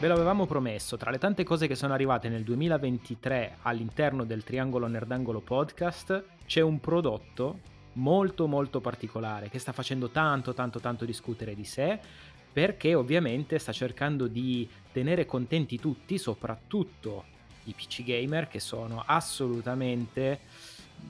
[0.00, 4.86] Ve l'avevamo promesso, tra le tante cose che sono arrivate nel 2023 all'interno del Triangolo
[4.86, 7.58] Nerdangolo podcast c'è un prodotto
[7.94, 11.98] molto molto particolare che sta facendo tanto tanto tanto discutere di sé
[12.50, 17.24] perché ovviamente sta cercando di tenere contenti tutti, soprattutto
[17.64, 20.40] i PC gamer che sono assolutamente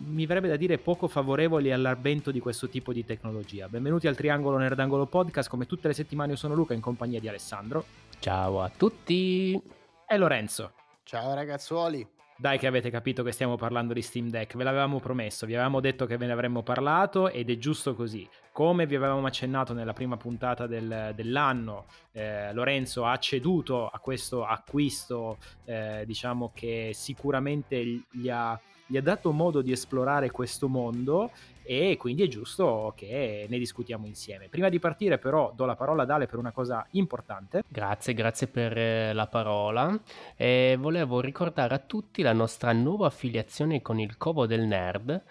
[0.07, 3.69] mi verrebbe da dire poco favorevoli all'avvento di questo tipo di tecnologia.
[3.69, 7.29] Benvenuti al Triangolo Nerdangolo Podcast, come tutte le settimane io sono Luca in compagnia di
[7.29, 7.85] Alessandro.
[8.21, 9.59] Ciao a tutti!
[10.07, 10.73] E Lorenzo.
[11.05, 12.07] Ciao ragazzuoli!
[12.37, 15.81] Dai che avete capito che stiamo parlando di Steam Deck, ve l'avevamo promesso, vi avevamo
[15.81, 18.29] detto che ve ne avremmo parlato ed è giusto così.
[18.53, 24.45] Come vi avevamo accennato nella prima puntata del, dell'anno, eh, Lorenzo ha ceduto a questo
[24.45, 31.31] acquisto, eh, diciamo che sicuramente gli ha, gli ha dato modo di esplorare questo mondo
[31.71, 34.49] e quindi è giusto che ne discutiamo insieme.
[34.49, 37.63] Prima di partire però do la parola ad Ale per una cosa importante.
[37.69, 39.97] Grazie, grazie per eh, la parola.
[40.35, 45.23] E volevo ricordare a tutti la nostra nuova affiliazione con il Covo del Nerd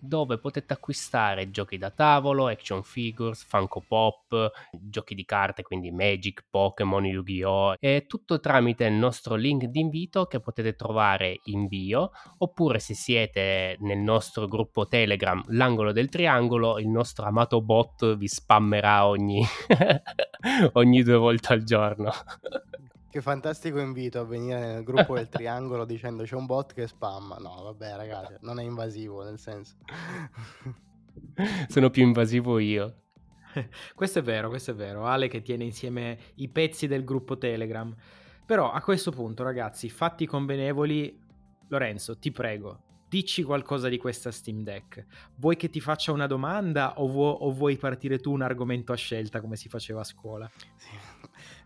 [0.00, 6.44] dove potete acquistare giochi da tavolo, action figures, Funko Pop, giochi di carte, quindi Magic,
[6.48, 7.74] Pokémon, Yu-Gi-Oh!
[7.78, 12.94] E tutto tramite il nostro link di invito che potete trovare in bio, oppure se
[12.94, 19.44] siete nel nostro gruppo Telegram, l'angolo del triangolo, il nostro amato bot vi spammerà ogni,
[20.74, 22.12] ogni due volte al giorno.
[23.10, 27.36] Che fantastico invito a venire nel gruppo del triangolo dicendo c'è un bot che spamma.
[27.36, 29.76] No, vabbè, ragazzi, non è invasivo, nel senso.
[31.68, 33.02] Sono più invasivo io.
[33.94, 35.06] questo è vero, questo è vero.
[35.06, 37.94] Ale che tiene insieme i pezzi del gruppo Telegram.
[38.44, 41.26] Però a questo punto, ragazzi, fatti convenevoli.
[41.70, 45.04] Lorenzo, ti prego, dici qualcosa di questa Steam Deck.
[45.36, 48.96] Vuoi che ti faccia una domanda o, vu- o vuoi partire tu un argomento a
[48.96, 50.50] scelta come si faceva a scuola?
[50.76, 50.90] Sì.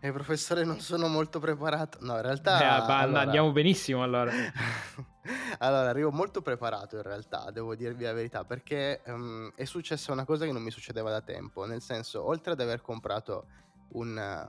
[0.03, 1.99] Eh, professore, non sono molto preparato.
[2.01, 2.59] No, in realtà...
[2.61, 3.21] Eh, allora...
[3.21, 4.33] Andiamo benissimo allora.
[5.59, 10.25] allora, arrivo molto preparato in realtà, devo dirvi la verità, perché um, è successa una
[10.25, 11.65] cosa che non mi succedeva da tempo.
[11.65, 13.45] Nel senso, oltre ad aver comprato
[13.93, 14.47] un,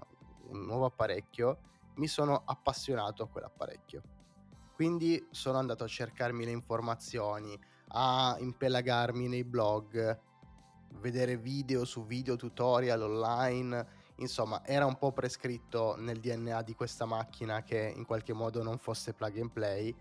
[0.48, 1.58] un nuovo apparecchio,
[1.94, 4.02] mi sono appassionato a quell'apparecchio
[4.74, 7.56] quindi sono andato a cercarmi le informazioni,
[7.90, 10.18] a impelagarmi nei blog,
[11.00, 14.02] vedere video su video tutorial online.
[14.16, 18.78] Insomma, era un po' prescritto nel DNA di questa macchina che in qualche modo non
[18.78, 19.94] fosse plug and play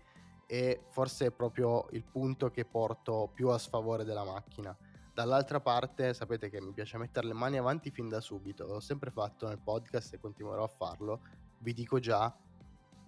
[0.46, 4.76] e forse è proprio il punto che porto più a sfavore della macchina.
[5.12, 9.10] Dall'altra parte, sapete che mi piace mettere le mani avanti fin da subito, l'ho sempre
[9.10, 11.20] fatto nel podcast e continuerò a farlo.
[11.58, 12.36] Vi dico già,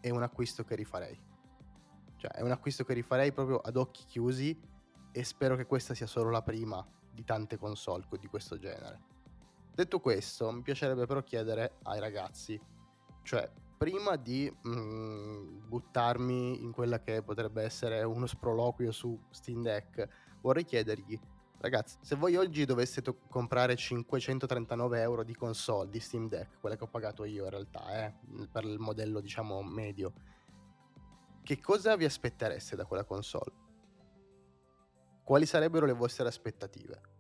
[0.01, 1.21] è un acquisto che rifarei.
[2.17, 4.59] Cioè, è un acquisto che rifarei proprio ad occhi chiusi
[5.13, 9.15] e spero che questa sia solo la prima di tante console di questo genere.
[9.77, 12.59] Detto questo, mi piacerebbe però chiedere ai ragazzi,
[13.23, 20.09] cioè, prima di mm, buttarmi in quella che potrebbe essere uno sproloquio su Steam Deck,
[20.41, 21.21] vorrei chiedergli,
[21.59, 26.77] ragazzi, se voi oggi doveste to- comprare 539 euro di console di Steam Deck, quella
[26.77, 28.15] che ho pagato io in realtà, eh,
[28.51, 30.15] per il modello diciamo medio,
[31.43, 33.53] che cosa vi aspettereste da quella console?
[35.23, 37.16] Quali sarebbero le vostre aspettative?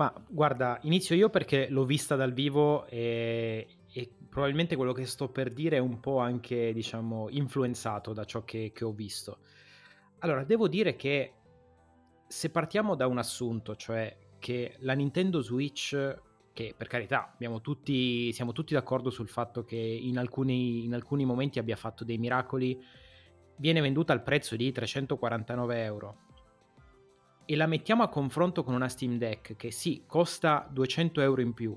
[0.00, 5.28] Ma guarda, inizio io perché l'ho vista dal vivo e, e, probabilmente quello che sto
[5.28, 9.40] per dire è un po' anche, diciamo, influenzato da ciò che, che ho visto.
[10.20, 11.34] Allora, devo dire che
[12.26, 16.18] se partiamo da un assunto, cioè che la Nintendo Switch,
[16.54, 21.58] che per carità tutti, siamo tutti d'accordo sul fatto che in alcuni, in alcuni momenti
[21.58, 22.82] abbia fatto dei miracoli
[23.56, 26.28] viene venduta al prezzo di 349 euro
[27.44, 31.52] e la mettiamo a confronto con una Steam Deck che sì, costa 200 euro in
[31.52, 31.76] più,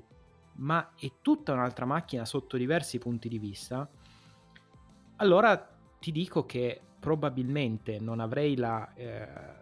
[0.55, 3.89] ma è tutta un'altra macchina sotto diversi punti di vista,
[5.17, 5.57] allora
[5.99, 8.93] ti dico che probabilmente non avrei la...
[8.93, 9.61] Eh,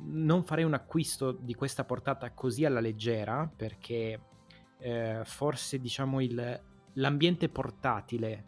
[0.00, 4.20] non farei un acquisto di questa portata così alla leggera perché
[4.78, 6.60] eh, forse diciamo il,
[6.94, 8.44] l'ambiente portatile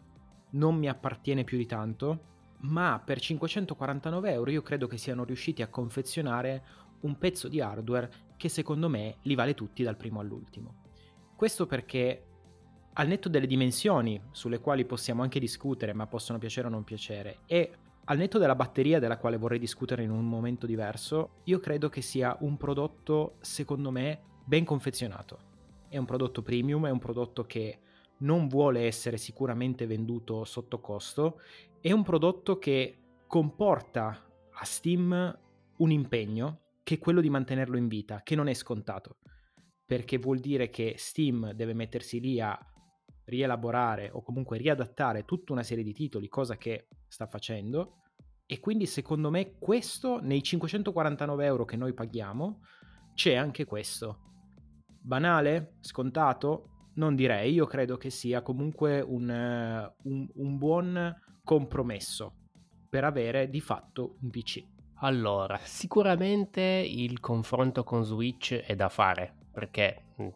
[0.51, 2.29] non mi appartiene più di tanto
[2.61, 6.63] ma per 549 euro io credo che siano riusciti a confezionare
[7.01, 10.83] un pezzo di hardware che secondo me li vale tutti dal primo all'ultimo.
[11.35, 12.25] Questo perché
[12.93, 17.39] al netto delle dimensioni, sulle quali possiamo anche discutere, ma possono piacere o non piacere,
[17.45, 17.71] e
[18.05, 22.01] al netto della batteria della quale vorrei discutere in un momento diverso, io credo che
[22.01, 25.49] sia un prodotto, secondo me, ben confezionato.
[25.87, 27.79] È un prodotto premium, è un prodotto che
[28.17, 31.39] non vuole essere sicuramente venduto sotto costo
[31.81, 35.39] è un prodotto che comporta a Steam
[35.77, 36.59] un impegno
[36.91, 39.19] che quello di mantenerlo in vita, che non è scontato,
[39.85, 42.57] perché vuol dire che Steam deve mettersi lì a
[43.25, 47.99] rielaborare o comunque riadattare tutta una serie di titoli, cosa che sta facendo.
[48.45, 52.59] E quindi secondo me questo, nei 549 euro che noi paghiamo,
[53.13, 54.19] c'è anche questo.
[54.99, 55.77] Banale?
[55.79, 56.89] Scontato?
[56.95, 62.35] Non direi, io credo che sia comunque un, un, un buon compromesso
[62.89, 64.80] per avere di fatto un PC.
[65.03, 70.27] Allora, sicuramente il confronto con Switch è da fare, perché mm,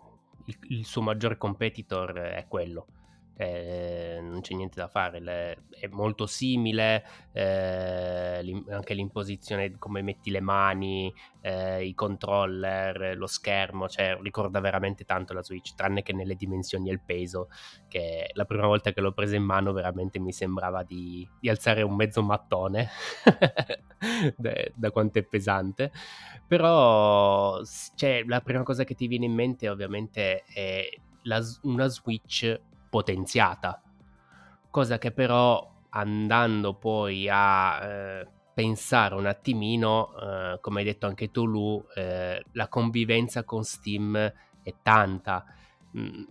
[0.46, 2.88] il, il suo maggior competitor è quello
[3.38, 7.04] eh, non c'è niente da fare, le, è molto simile,
[7.34, 15.04] eh, anche l'imposizione, come metti le mani, eh, i controller, lo schermo, cioè ricorda veramente
[15.04, 17.50] tanto la Switch, tranne che nelle dimensioni e il peso,
[17.90, 21.82] che la prima volta che l'ho presa in mano veramente mi sembrava di, di alzare
[21.82, 22.90] un mezzo mattone,
[24.38, 25.92] da, da quanto è pesante,
[26.48, 27.62] però
[27.96, 30.88] cioè, la prima cosa che ti viene in mente ovviamente è
[31.24, 32.60] la, una Switch
[32.96, 33.82] potenziata,
[34.70, 41.30] cosa che però andando poi a eh, pensare un attimino, eh, come hai detto anche
[41.30, 45.44] tu Lu, eh, la convivenza con Steam è tanta.
[45.98, 46.24] Mm,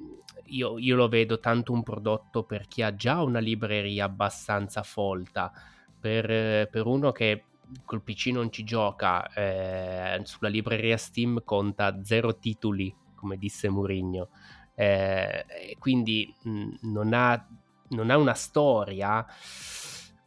[0.45, 5.53] io, io, lo vedo tanto un prodotto per chi ha già una libreria abbastanza folta,
[6.01, 7.45] per, per uno che
[7.85, 14.31] col PC non ci gioca, eh, sulla libreria Steam conta zero titoli, come disse Murigno
[14.75, 17.47] eh, quindi mh, non, ha,
[17.91, 19.25] non ha una storia,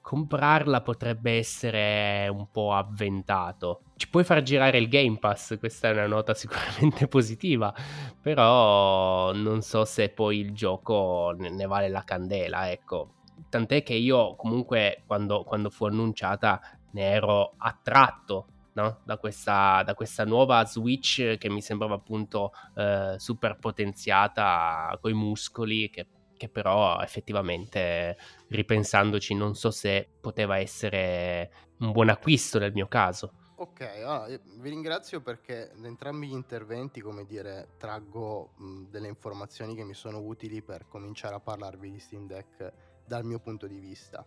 [0.01, 3.81] comprarla potrebbe essere un po' avventato.
[3.97, 7.73] Ci puoi far girare il Game Pass, questa è una nota sicuramente positiva,
[8.21, 13.15] però non so se poi il gioco ne vale la candela, ecco.
[13.49, 16.59] Tant'è che io comunque quando, quando fu annunciata
[16.91, 19.01] ne ero attratto no?
[19.03, 25.15] da, questa, da, questa, nuova Switch che mi sembrava appunto eh, super potenziata con i
[25.15, 26.07] muscoli che,
[26.37, 28.17] che, però effettivamente
[28.49, 33.33] ripensandoci non so se poteva essere un buon acquisto nel mio caso.
[33.59, 39.73] Ok, allora, vi ringrazio perché da entrambi gli interventi, come dire, traggo mh, delle informazioni
[39.73, 42.71] che mi sono utili per cominciare a parlarvi di Steam Deck
[43.03, 44.23] dal mio punto di vista.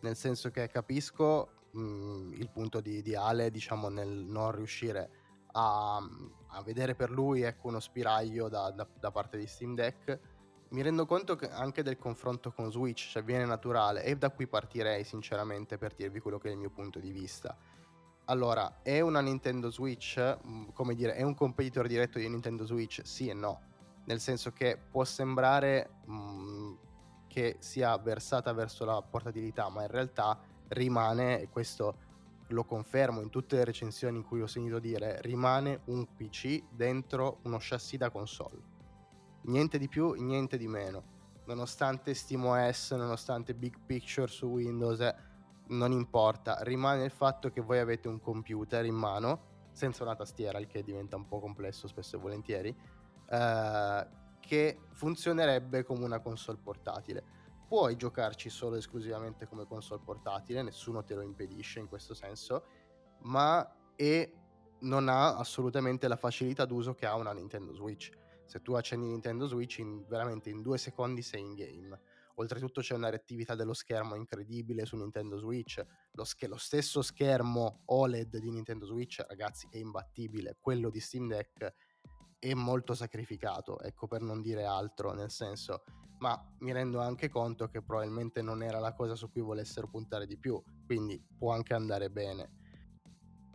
[0.00, 5.10] Nel senso che capisco mh, mhmm, il punto di, di, Ale, diciamo, nel non riuscire
[5.52, 10.20] a, a vedere per lui ecco, uno spiraglio da, da, da, parte di Steam Deck.
[10.70, 14.46] Mi rendo conto che anche del confronto con Switch, cioè viene naturale, e da qui
[14.46, 17.56] partirei sinceramente per dirvi quello che è il mio punto di vista.
[18.26, 23.00] Allora, è una Nintendo Switch, mhmm, come dire, è un competitor diretto di Nintendo Switch?
[23.04, 23.60] Sì e no.
[24.04, 26.78] Nel senso che può sembrare mh, mhmm,
[27.26, 30.38] che sia versata verso la portabilità, ma in realtà
[30.68, 32.06] rimane, e questo
[32.48, 37.40] lo confermo in tutte le recensioni in cui ho sentito dire, rimane un PC dentro
[37.42, 38.76] uno chassis da console.
[39.42, 41.16] Niente di più, niente di meno.
[41.46, 45.14] Nonostante SteamOS, nonostante Big Picture su Windows, eh,
[45.68, 50.58] non importa, rimane il fatto che voi avete un computer in mano, senza una tastiera,
[50.58, 52.74] il che diventa un po' complesso spesso e volentieri,
[53.30, 54.06] eh,
[54.40, 57.36] che funzionerebbe come una console portatile
[57.68, 62.64] puoi giocarci solo e esclusivamente come console portatile, nessuno te lo impedisce in questo senso,
[63.20, 64.32] ma e
[64.80, 68.10] non ha assolutamente la facilità d'uso che ha una Nintendo Switch.
[68.46, 72.00] Se tu accendi Nintendo Switch, in, veramente in due secondi sei in game.
[72.36, 75.84] Oltretutto c'è una reattività dello schermo incredibile su Nintendo Switch.
[76.12, 80.56] Lo, sch- lo, stesso schermo OLED di Nintendo Switch, ragazzi, è imbattibile.
[80.58, 81.74] Quello di Steam Deck
[82.38, 85.82] è molto sacrificato, ecco per non dire altro, nel senso
[86.18, 90.26] ma mi rendo anche conto che probabilmente non era la cosa su cui volessero puntare
[90.26, 92.56] di più, quindi può anche andare bene.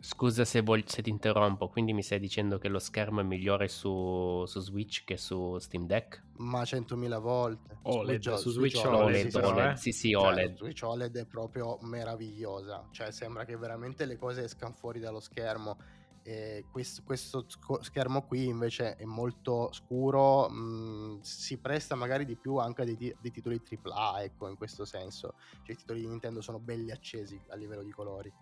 [0.04, 3.68] Scusa se, voglio, se ti interrompo, quindi mi stai dicendo che lo schermo è migliore
[3.68, 6.22] su, su Switch che su Steam Deck?
[6.36, 7.78] Ma 100.000 volte.
[7.84, 9.76] OLED, Switch, su Switch, Switch OLED, OLED, sì, OLED, eh?
[9.76, 10.56] sì, sì, cioè, OLED.
[10.56, 15.78] Switch OLED è proprio meravigliosa, cioè sembra che veramente le cose escano fuori dallo schermo
[16.26, 17.44] e questo, questo,
[17.80, 22.84] schermo qui invece è molto scuro, mh, mm, si presta magari di più anche a
[22.86, 25.34] dei, dei, titoli AAA, ecco, in questo senso.
[25.62, 28.32] Cioè, i titoli di Nintendo sono belli accesi a livello di colori.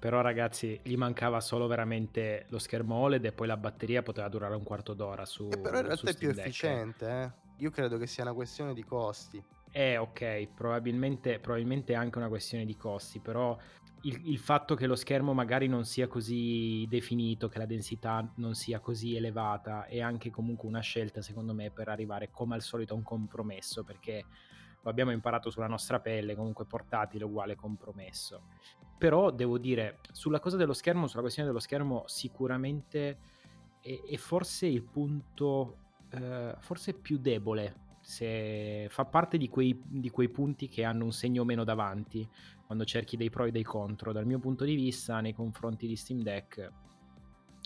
[0.00, 4.56] Però ragazzi, gli mancava solo veramente lo schermo OLED e poi la batteria poteva durare
[4.56, 7.32] un quarto d'ora su E però in realtà è più efficiente, eh.
[7.58, 9.42] Io credo che sia una questione di costi.
[9.70, 13.56] Eh, ok, probabilmente, probabilmente è anche una questione di costi, però
[14.04, 18.54] il, il, fatto che lo schermo magari non sia così definito, che la densità non
[18.54, 22.94] sia così elevata, è anche comunque una scelta, secondo me, per arrivare come al solito
[22.94, 24.24] a un compromesso, perché
[24.82, 28.42] lo abbiamo imparato sulla nostra pelle, comunque portatile uguale compromesso.
[28.98, 33.18] Però devo dire, sulla cosa dello schermo, sulla questione dello schermo, sicuramente
[33.80, 35.76] è, è forse il punto,
[36.10, 41.12] eh, forse più debole se fa parte di quei, di quei punti che hanno un
[41.12, 42.28] segno meno davanti
[42.66, 44.12] quando cerchi dei pro e dei contro.
[44.12, 46.70] Dal mio punto di vista, nei confronti di Steam Deck,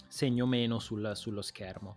[0.07, 1.97] segno meno sul, sullo schermo.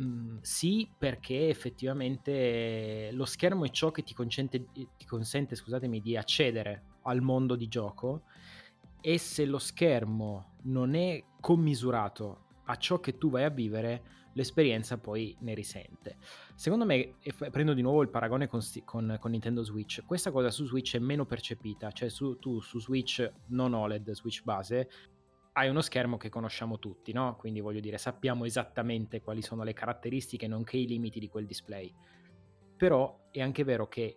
[0.00, 5.54] Mm, sì, perché effettivamente lo schermo è ciò che ti, ti consente
[6.00, 8.22] di accedere al mondo di gioco
[9.00, 14.02] e se lo schermo non è commisurato a ciò che tu vai a vivere,
[14.34, 16.16] l'esperienza poi ne risente.
[16.54, 20.50] Secondo me, e prendo di nuovo il paragone con, con, con, Nintendo Switch, questa cosa
[20.50, 24.88] su Switch è meno percepita, cioè su, tu su Switch non OLED, Switch base,
[25.54, 27.36] hai uno schermo che conosciamo tutti, no?
[27.36, 31.92] Quindi voglio dire, sappiamo esattamente quali sono le caratteristiche, nonché i limiti di quel display.
[32.76, 34.16] Però è anche vero che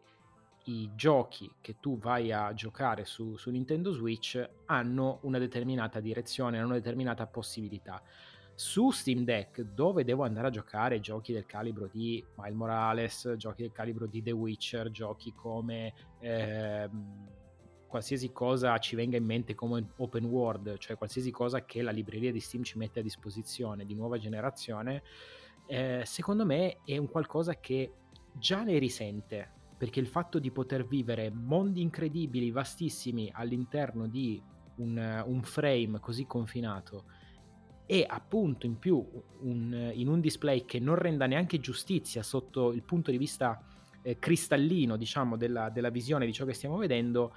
[0.67, 6.57] i giochi che tu vai a giocare su, su Nintendo Switch hanno una determinata direzione,
[6.57, 8.01] hanno una determinata possibilità.
[8.56, 13.64] Su Steam Deck, dove devo andare a giocare giochi del calibro di Miles Morales, giochi
[13.64, 16.90] del calibro di The Witcher, giochi come eh,
[17.86, 22.32] qualsiasi cosa ci venga in mente come open world, cioè qualsiasi cosa che la libreria
[22.32, 25.04] di Steam ci mette a disposizione di nuova generazione,
[25.68, 27.92] eh, secondo me è un qualcosa che
[28.34, 34.42] già ne risente, perché il fatto di poter vivere mondi incredibili, vastissimi all'interno di
[34.78, 37.04] un, un frame così confinato,
[37.86, 39.06] e appunto in più
[39.42, 43.62] un, in un display che non renda neanche giustizia sotto il punto di vista
[44.01, 47.34] eh, cristallino diciamo della, della, visione di ciò che stiamo vedendo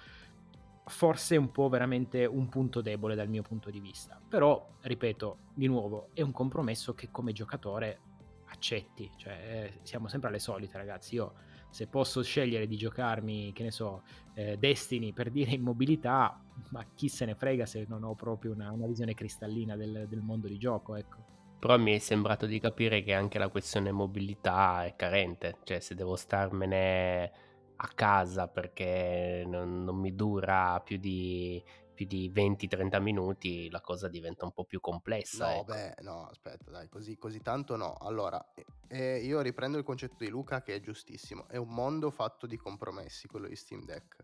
[0.88, 4.21] forse è un po' veramente un punto debole dal mio punto di vista.
[4.26, 8.00] Però ripeto di nuovo è un compromesso che come giocatore
[8.47, 9.11] accetti.
[9.17, 11.14] Cioè eh, siamo sempre alle solite ragazzi.
[11.14, 11.35] Io
[11.71, 14.02] se posso scegliere di giocarmi, che ne so,
[14.35, 16.40] eh, Destiny per dire immobilità,
[16.71, 20.21] ma chi se ne frega se non ho proprio una, una visione cristallina del, del,
[20.21, 21.37] mondo di gioco, ecco.
[21.59, 25.95] Però mi è sembrato di capire che anche la questione mobilità è carente, cioè se
[25.95, 27.33] devo starmene
[27.81, 31.62] a casa perché non, non mi dura più di
[31.99, 35.49] più di 20-30 minuti la cosa diventa un po' più complessa.
[35.49, 35.65] No, ecco.
[35.65, 37.95] beh, no, aspetta, dai, così, così tanto no.
[37.95, 38.41] Allora,
[38.87, 41.49] eh, io riprendo il concetto di Luca che è giustissimo.
[41.49, 44.23] È un mondo fatto di compromessi, quello di Steam Deck.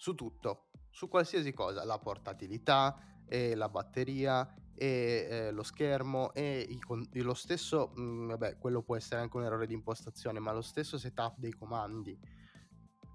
[0.00, 6.60] Su tutto, su qualsiasi cosa, la portatilità, e la batteria, e eh, lo schermo, e
[6.60, 10.52] i, lo stesso, mh, mm, vabbè, quello può essere anche un errore di impostazione, ma
[10.52, 12.16] lo stesso setup dei comandi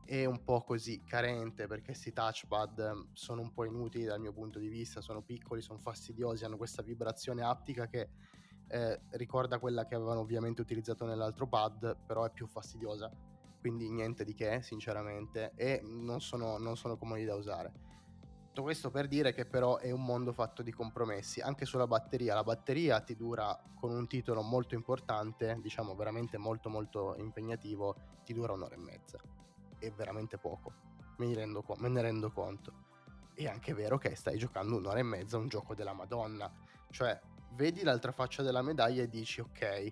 [0.05, 4.33] è un po' così carente perché questi touchpad ehm, sono un po' inutili dal mio
[4.33, 8.09] punto di vista, sono piccoli, sono fastidiosi, hanno questa vibrazione aptica che
[8.67, 13.09] eh, ricorda quella che avevano ovviamente utilizzato nell'altro pad, però è più fastidiosa,
[13.63, 17.71] quindi niente di che sinceramente e non sono, non sono comodi da usare.
[18.47, 22.35] Tutto questo per dire che però è un mondo fatto di compromessi, anche sulla batteria.
[22.35, 28.33] La batteria ti dura con un titolo molto importante, diciamo veramente molto molto impegnativo, ti
[28.33, 29.19] dura un'ora e mezza
[29.87, 30.73] è veramente poco,
[31.17, 32.91] me, rendo, me ne rendo conto.
[33.33, 36.51] È anche vero che stai giocando un'ora e mezza un gioco della Madonna,
[36.89, 37.19] cioè
[37.53, 39.91] vedi l'altra faccia della medaglia e dici ok,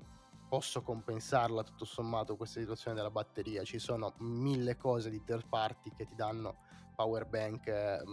[0.51, 5.93] posso compensarla tutto sommato questa situazione della batteria, ci sono mille cose di third party
[5.96, 6.58] che ti danno
[6.93, 8.03] power bank, eh,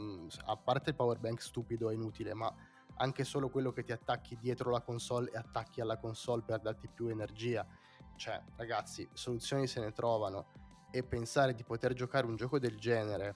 [0.45, 2.55] a parte il power bank stupido e inutile, ma
[2.99, 6.87] anche solo quello che ti attacchi dietro la console e attacchi alla console per darti
[6.87, 7.67] più energia.
[8.15, 10.47] Cioè, ragazzi, soluzioni se ne trovano
[10.93, 13.35] e pensare di poter giocare un gioco del genere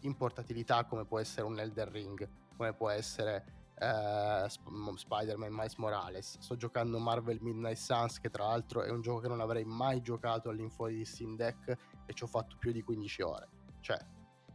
[0.00, 6.38] in portatilità come può essere un Elder Ring, come può essere Sp- Spider-Man Miles Morales.
[6.38, 10.00] Sto giocando Marvel Midnight Suns che tra l'altro è un gioco che non avrei mai
[10.00, 11.76] giocato all'infuori di Steam Deck
[12.06, 13.48] e ci ho fatto più di 15 ore.
[13.80, 13.98] Cioè,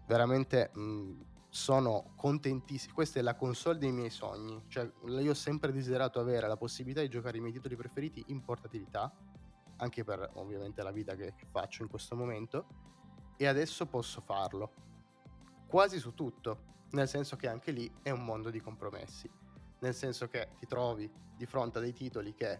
[0.08, 1.12] veramente mh,
[1.50, 2.94] sono contentissimo.
[2.94, 4.64] Questa è la console dei miei sogni.
[4.68, 8.44] Cioè, io ho sempre desiderato avere la possibilità di giocare i miei titoli preferiti in
[8.44, 9.14] portatilità
[9.80, 12.66] anche per ovviamente la vita che faccio in questo momento
[13.38, 14.74] e adesso posso farlo
[15.68, 19.29] quasi su tutto, nel senso che anche lì è un mondo di compromessi,
[19.79, 22.60] nel senso che ti trovi di fronte a dei titoli che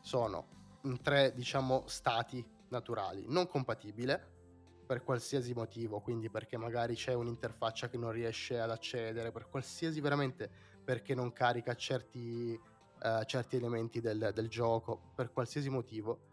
[0.00, 4.38] sono in tre, diciamo, stati naturali, non compatibile
[4.86, 10.00] per qualsiasi motivo, quindi perché magari c'è un'interfaccia che non riesce ad accedere, per qualsiasi
[10.00, 10.50] veramente
[10.82, 12.58] perché non carica certi,
[13.02, 16.29] uh, certi elementi del, del gioco, per qualsiasi motivo,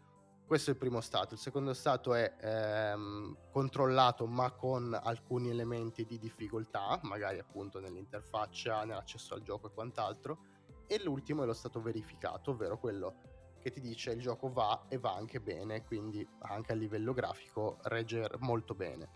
[0.48, 1.34] questo è il primo stato.
[1.34, 8.84] Il secondo stato è ehm, controllato ma con alcuni elementi di difficoltà, magari appunto nell'interfaccia,
[8.84, 10.38] nell'accesso al gioco e quant'altro.
[10.86, 13.16] E l'ultimo è lo stato verificato, ovvero quello
[13.60, 17.76] che ti dice il gioco va e va anche bene, quindi anche a livello grafico
[17.82, 19.10] regge molto bene.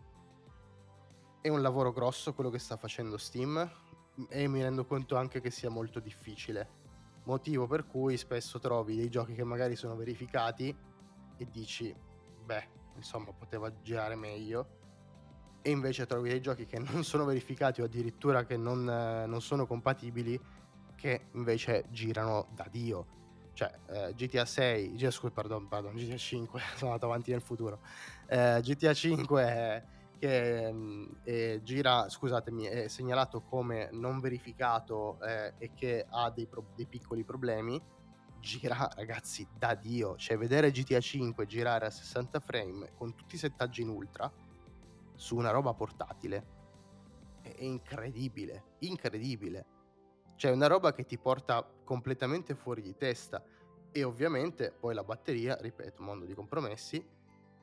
[1.40, 3.70] È un lavoro grosso quello che sta facendo Steam
[4.28, 6.80] e mi rendo conto anche che sia molto difficile.
[7.24, 10.90] Motivo per cui spesso trovi dei giochi che magari sono verificati
[11.36, 11.94] e dici
[12.44, 14.80] beh, insomma, poteva girare meglio.
[15.62, 19.66] E invece trovi dei giochi che non sono verificati o addirittura che non, non sono
[19.66, 20.40] compatibili
[20.96, 23.06] che invece girano da Dio.
[23.54, 27.80] Cioè, eh, GTA 6, GTA, pardon, pardon, GTA 5, sono andato avanti nel futuro.
[28.26, 29.84] Eh, GTA 5 è,
[30.18, 36.46] che mm, eh, gira, scusatemi, è segnalato come non verificato eh, e che ha dei,
[36.46, 37.80] pro- dei piccoli problemi
[38.42, 40.16] gira ragazzi da dio.
[40.16, 44.30] Cioè vedere GTA 5 girare a 60 frame con tutti i settaggi in ultra
[45.14, 46.60] su una roba portatile
[47.40, 49.66] è incredibile incredibile.
[50.36, 53.42] Cioè una roba che ti porta completamente fuori di testa.
[53.94, 57.04] E ovviamente poi la batteria ripeto mondo di compromessi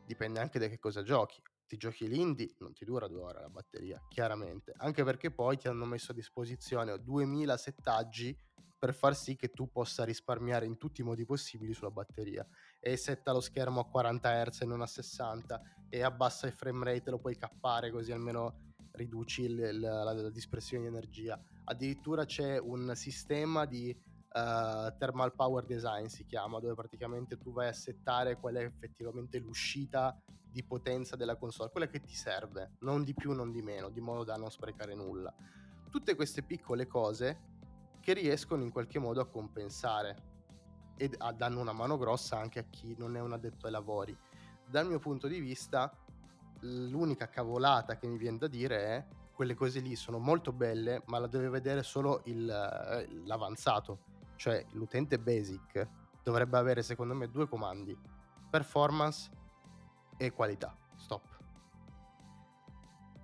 [0.06, 1.42] dipende anche da che cosa giochi.
[1.68, 4.74] Ti giochi l'indie non ti dura due ore la batteria chiaramente.
[4.78, 8.38] Anche perché poi ti hanno messo a disposizione 2000 settaggi
[8.80, 12.48] per far sì che tu possa risparmiare in tutti i modi possibili sulla batteria.
[12.80, 16.86] E setta lo schermo a 40 Hz e non a 60 e abbassa il frame
[16.86, 21.40] rate lo puoi cappare così almeno riduci il, il, la, la, dispersione di energia.
[21.66, 27.68] Addirittura c'è un sistema di uh, thermal power design si chiama dove praticamente tu vai
[27.68, 30.18] a settare qual è effettivamente l'uscita
[30.52, 34.00] di potenza della console quella che ti serve non di più non di meno di
[34.00, 35.34] modo da non sprecare nulla.
[35.90, 37.58] Tutte queste piccole cose
[38.00, 40.28] che riescono in qualche modo a compensare
[40.98, 44.18] e a, danno una mano grossa anche a chi non è un addetto ai lavori.
[44.66, 45.92] Dal mio punto di vista,
[46.62, 51.18] l'unica cavolata che mi viene da dire è quelle cose lì sono molto belle, ma
[51.20, 52.46] la deve vedere solo il,
[53.26, 54.00] l'avanzato,
[54.36, 55.88] cioè l'utente basic
[56.22, 57.98] dovrebbe avere secondo me due comandi,
[58.50, 59.32] performance
[60.18, 60.76] e qualità.
[60.96, 61.39] Stop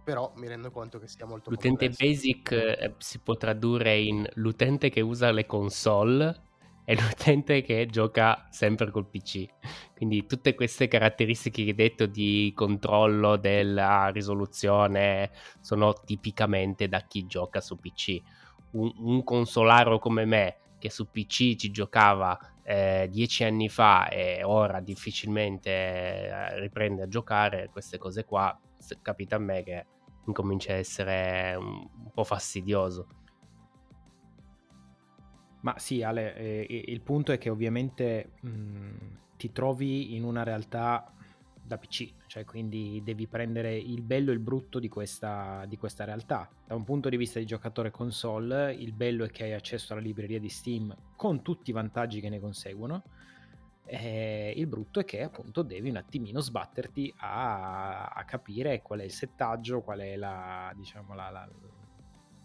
[0.05, 4.89] però mi rendo conto che sia molto L'utente basic eh, si può tradurre in l'utente
[4.89, 6.43] che usa le console
[6.85, 9.47] e l'utente che gioca sempre col PC.
[9.95, 17.25] Quindi tutte queste caratteristiche che hai detto di controllo della risoluzione sono tipicamente da chi
[17.25, 18.21] gioca su PC.
[18.73, 24.43] Un, un consolaro come me che su PC ci giocava eh, dieci anni fa e
[24.43, 28.55] ora difficilmente eh, riprende a giocare, queste cose qua
[29.01, 29.85] capita a me che
[30.25, 33.07] incomincia a essere un, po' fastidioso.
[35.61, 38.89] Ma sì, Ale, eh, il punto è che ovviamente mh,
[39.37, 41.11] ti trovi in una realtà
[41.65, 46.03] da PC, cioè quindi devi prendere il bello e il brutto di questa, di questa
[46.03, 46.47] realtà.
[46.67, 50.01] Da un punto di vista di giocatore console, il bello è che hai accesso alla
[50.01, 53.03] libreria di Steam con tutti i vantaggi che ne conseguono
[53.87, 59.03] eh, il brutto è che appunto devi un attimino sbatterti a, a capire qual è
[59.03, 61.47] il settaggio, qual è la, diciamo, la, la,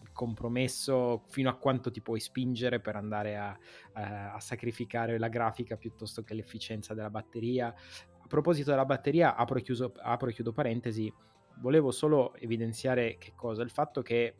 [0.03, 3.59] il compromesso, fino a quanto ti puoi spingere per andare a,
[3.93, 7.69] a, a, sacrificare la grafica piuttosto che l'efficienza della batteria.
[7.69, 11.13] A proposito della batteria, apro e, chiudo parentesi,
[11.57, 13.63] volevo solo evidenziare che cosa?
[13.63, 14.35] Il fatto che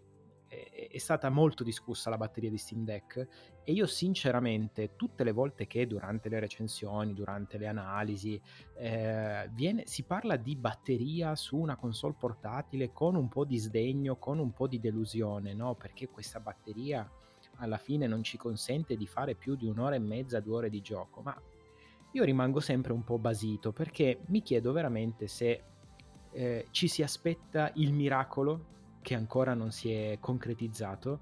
[0.51, 3.29] è stata molto discussa la batteria di Steam Deck
[3.63, 8.41] e io sinceramente tutte le volte che durante le recensioni, durante le analisi
[8.77, 14.17] eh, viene, si parla di batteria su una console portatile con un po' di sdegno,
[14.17, 15.77] con un po' di delusione, no?
[15.77, 17.09] Perché questa batteria
[17.59, 20.81] alla fine non ci consente di fare più di un'ora e mezza, due ore di
[20.81, 21.41] gioco, ma
[22.13, 25.63] io rimango sempre un po' basito perché mi chiedo veramente se
[26.33, 31.21] eh, ci si aspetta il miracolo che ancora non si è concretizzato,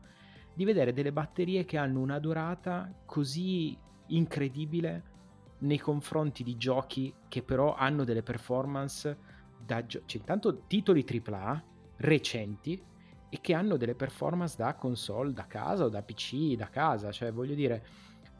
[0.55, 3.77] di vedere delle batterie che hanno una durata così
[4.09, 5.17] incredibile
[5.59, 9.17] nei confronti di giochi che però hanno delle performance
[9.65, 11.63] da gio- cioè, intanto titoli AAA
[11.99, 12.81] recenti
[13.29, 17.33] e che hanno delle performance da console da casa o da PC da casa, cioè
[17.33, 17.85] voglio dire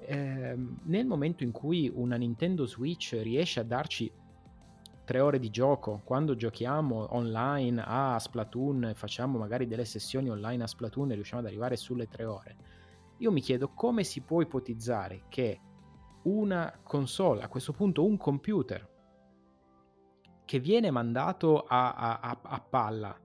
[0.01, 4.11] ehm, nel momento in cui una Nintendo Switch riesce a darci
[5.09, 10.67] tre ore di gioco, quando giochiamo online a Splatoon, facciamo magari delle sessioni online a
[10.67, 12.57] Splatoon e riusciamo ad arrivare sulle tre ore,
[13.17, 15.61] io mi chiedo come si può ipotizzare che
[16.25, 18.87] una console, a questo punto un computer,
[20.45, 23.19] che viene mandato a, a, a palla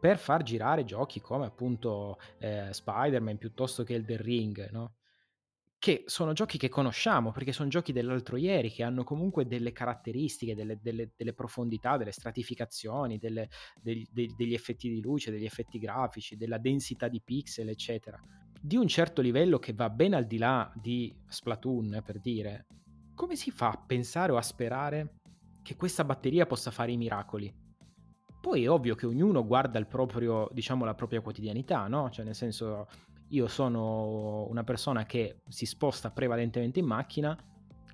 [0.00, 4.94] per far girare giochi come appunto eh, Spider-Man piuttosto che Elden Ring, no?
[5.86, 10.56] Che sono giochi che conosciamo, perché sono giochi dell'altro ieri, che hanno comunque delle caratteristiche,
[10.56, 13.48] delle, delle, delle profondità, delle stratificazioni, delle,
[13.80, 18.20] degli, degli effetti di luce, degli effetti grafici, della densità di pixel, eccetera.
[18.60, 22.66] Di un certo livello che va ben al di là di Splatoon, per dire,
[23.14, 25.20] come si fa a pensare o a sperare
[25.62, 27.54] che questa batteria possa fare i miracoli?
[28.40, 32.10] Poi è ovvio che ognuno guarda proprio, diciamo, la propria quotidianità, no?
[32.10, 32.88] Cioè, nel senso,
[33.28, 37.36] io sono una persona che si sposta prevalentemente in macchina,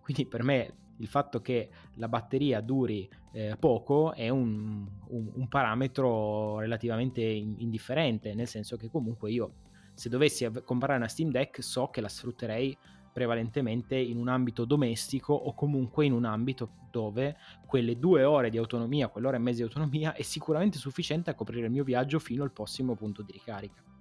[0.03, 5.49] quindi per me il fatto che la batteria duri eh, poco è un, un, un,
[5.49, 9.53] parametro relativamente indifferente, nel senso che comunque io
[9.95, 12.77] se dovessi comprare una Steam Deck so che la sfrutterei
[13.12, 18.57] prevalentemente in un ambito domestico o comunque in un ambito dove quelle due ore di
[18.57, 22.42] autonomia, quell'ora e mezza di autonomia è sicuramente sufficiente a coprire il mio viaggio fino
[22.42, 23.91] al prossimo punto di ricarica.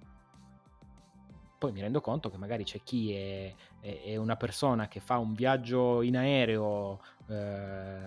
[1.62, 5.18] Poi mi rendo conto che magari c'è chi è, è, è una persona che fa
[5.18, 8.00] un viaggio in aereo eh,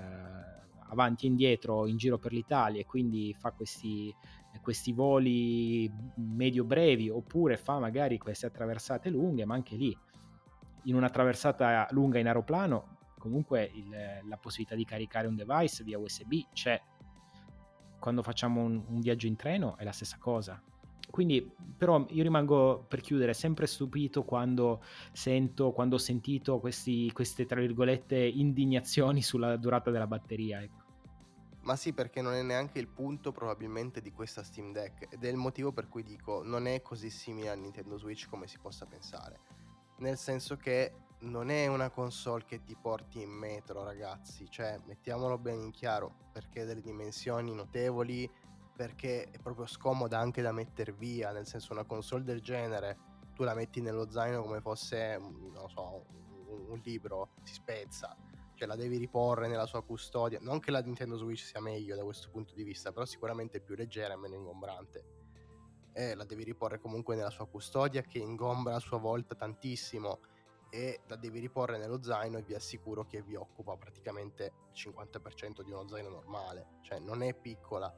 [0.90, 4.14] avanti e indietro in giro per l'Italia e quindi fa questi,
[4.62, 9.98] questi voli medio brevi oppure fa magari queste attraversate lunghe, ma anche lì
[10.84, 13.90] in una traversata lunga in aeroplano comunque il,
[14.28, 16.78] la possibilità di caricare un device via USB c'è.
[18.00, 20.62] Quando facciamo un, un viaggio in treno è la stessa cosa.
[21.16, 27.46] Quindi, però, io rimango per chiudere sempre stupito quando sento, quando ho sentito questi, queste,
[27.46, 30.62] tra virgolette, indignazioni sulla durata della batteria.
[30.62, 30.84] Ecco.
[31.62, 35.30] Ma sì, perché non è neanche il punto probabilmente di questa Steam Deck ed è
[35.30, 38.86] il motivo per cui dico non è così simile a Nintendo Switch come si possa
[38.86, 39.40] pensare
[40.00, 45.38] nel senso che non è una console che ti porti in metro, ragazzi, cioè mettiamolo
[45.38, 48.30] bene in chiaro, perché delle dimensioni notevoli,
[48.76, 53.44] perché è proprio scomoda anche da mettere via, nel senso una console del genere tu
[53.44, 56.06] la metti nello zaino come fosse, mm, non so,
[56.48, 58.16] un, un libro, si spezza,
[58.54, 62.04] cioè la devi riporre nella sua custodia, non che la Nintendo Switch sia meglio da
[62.04, 65.24] questo punto di vista, però sicuramente è più leggera e meno ingombrante
[65.96, 70.20] eh, la devi riporre comunque nella sua custodia che ingombra a sua volta tantissimo
[70.70, 75.62] e la devi riporre nello zaino e vi assicuro che vi occupa praticamente il 50%
[75.62, 77.94] di uno zaino normale, cioè non è piccola.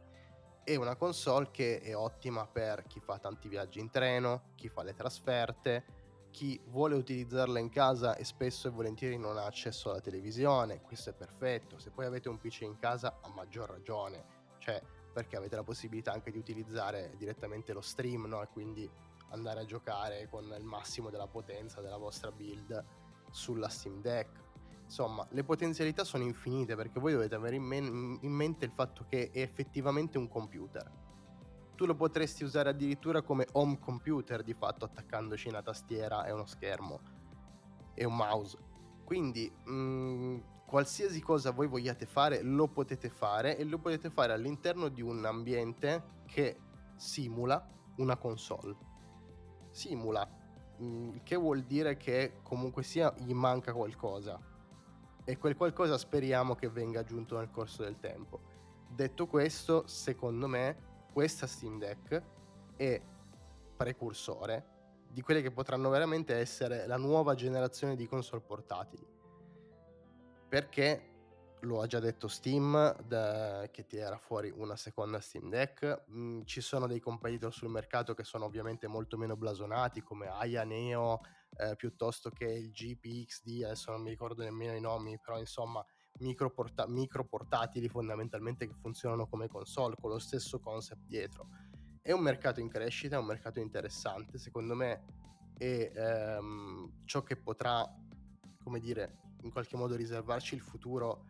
[0.67, 4.83] È una console che è ottima per chi fa tanti viaggi in treno, chi fa
[4.83, 5.85] le trasferte,
[6.29, 11.11] chi vuole utilizzarla in casa e spesso e volentieri non ha accesso alla televisione, questo
[11.11, 11.79] è perfetto.
[11.79, 14.25] Se poi avete un PC in casa, a maggior ragione.
[14.57, 14.81] Cioè,
[15.13, 18.43] perché avete la possibilità anche di utilizzare direttamente lo stream no?
[18.43, 18.91] e quindi
[19.29, 22.83] andare a giocare con il massimo della potenza della vostra build
[23.31, 24.46] sulla Steam Deck.
[24.87, 29.03] Insomma, le potenzialità sono infinite perché voi dovete avere in, men- in mente il fatto
[29.05, 30.89] che è effettivamente un computer.
[31.75, 36.45] Tu lo potresti usare addirittura come home computer di fatto attaccandoci una tastiera e uno
[36.45, 37.01] schermo
[37.93, 38.57] e un mouse.
[39.03, 44.31] Quindi mh, mm, qualsiasi cosa voi vogliate fare lo potete fare e lo potete fare
[44.31, 46.61] all'interno di un ambiente che
[46.95, 47.61] simula
[47.97, 48.73] una console.
[49.69, 50.25] Simula,
[50.81, 54.55] mm, che vuol dire che comunque sia gli manca qualcosa
[55.29, 58.39] e quel qualcosa speriamo che venga aggiunto nel corso del tempo.
[58.87, 60.77] Detto questo, secondo me
[61.11, 62.23] questa Steam Deck
[62.77, 63.01] è
[63.75, 64.75] precursore
[65.09, 69.05] di quelle che potranno veramente essere la nuova generazione di console portatili
[70.47, 71.15] perché
[71.61, 76.05] lo ha già detto Steam da, che tirerà fuori una seconda Steam Deck.
[76.09, 80.63] Mm, ci sono dei competitor sul mercato che sono ovviamente molto meno blasonati come Aya
[80.63, 81.19] Neo
[81.57, 85.83] eh, piuttosto che il GPXD, adesso non mi ricordo nemmeno i nomi, però insomma
[86.19, 91.49] micro, porta- micro portatili fondamentalmente che funzionano come console con lo stesso concept dietro.
[92.01, 95.03] È un mercato in crescita, è un mercato interessante, secondo me
[95.57, 97.85] è ehm, ciò che potrà,
[98.63, 101.25] come dire, in qualche modo riservarci il futuro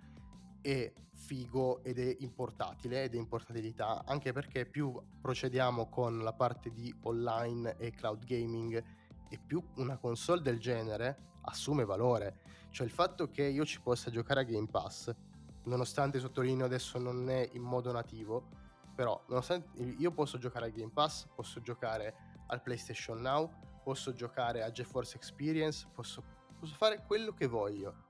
[0.62, 6.72] è figo ed è importatile ed è importabilità anche perché più procediamo con la parte
[6.72, 8.84] di online e cloud gaming
[9.30, 12.40] e più una console del genere assume valore.
[12.70, 15.14] Cioè il fatto che io ci possa giocare a Game Pass
[15.64, 18.48] nonostante sottolineo adesso non è in modo nativo
[18.96, 22.16] però nonostante io posso giocare a Game Pass posso giocare
[22.48, 23.52] al PlayStation Now
[23.84, 26.24] posso giocare a GeForce Experience posso,
[26.60, 28.06] posso fare quello che voglio.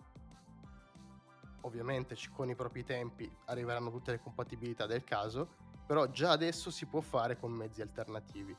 [1.61, 5.49] Ovviamente con i propri tempi arriveranno tutte le compatibilità del caso,
[5.85, 8.55] però già adesso si può fare con mezzi alternativi.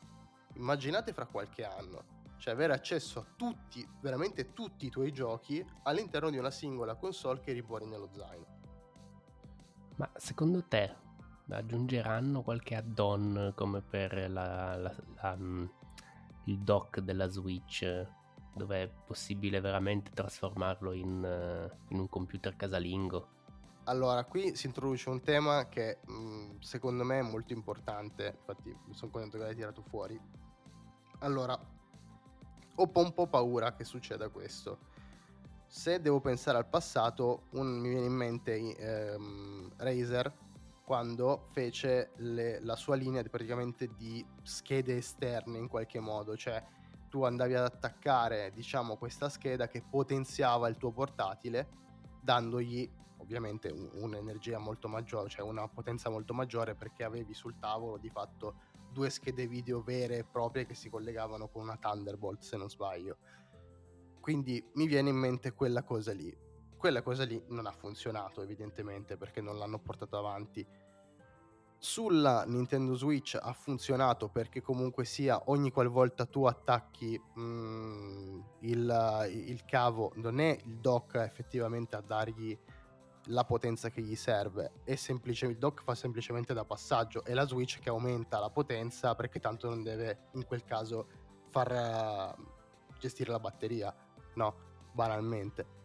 [0.55, 6.31] Immaginate fra qualche anno, cioè avere accesso a tutti, veramente tutti i tuoi giochi all'interno
[6.31, 8.47] di una singola console che riporti nello zaino.
[9.97, 11.07] Ma secondo te
[11.51, 15.65] aggiungeranno qualche add-on come per la, la, la, mm,
[16.45, 18.07] il dock della Switch
[18.55, 23.37] dove è possibile veramente trasformarlo in, uh, in un computer casalingo.
[23.85, 28.77] Allora, qui si introduce un tema che mh, mm, secondo me è molto importante, infatti
[28.87, 30.21] mi sono contento che l'hai tirato fuori.
[31.21, 31.59] Allora,
[32.81, 34.79] ho un po' paura che succeda questo.
[35.67, 40.33] Se devo pensare al passato, un, mi viene in mente ehm, Razer
[40.85, 46.65] quando fece le, la sua linea praticamente di schede esterne in qualche modo, cioè
[47.11, 51.69] tu andavi ad attaccare diciamo questa scheda che potenziava il tuo portatile
[52.21, 57.99] dandogli ovviamente un, un'energia molto maggiore, cioè una potenza molto maggiore perché avevi sul tavolo
[57.99, 58.55] di fatto
[58.99, 63.17] due schede video vere e proprie che si collegavano con una Thunderbolt se non sbaglio.
[64.21, 66.37] Quindi mi viene in mente quella cosa lì.
[66.77, 70.67] Quella cosa lì non ha funzionato evidentemente perché non l'hanno portato avanti
[71.81, 79.65] sulla Nintendo Switch ha funzionato perché comunque sia ogni qualvolta tu attacchi mm, il, il,
[79.65, 82.59] cavo non è il dock effettivamente a dargli
[83.29, 87.47] la potenza che gli serve è semplice, il dock fa semplicemente da passaggio è la
[87.47, 91.07] Switch che aumenta la potenza perché tanto non deve in quel caso
[91.51, 93.95] far uh, gestire la batteria
[94.35, 94.55] no,
[94.93, 95.79] banalmente